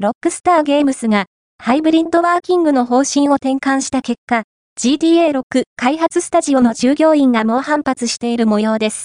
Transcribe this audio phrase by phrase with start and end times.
[0.00, 1.26] ロックスターゲームスが、
[1.60, 4.44] ハイブリッドワーキングの方針を転換した結果、
[4.80, 5.42] GTA6
[5.74, 8.96] 開発スタジオの従業員が猛反発している模様です。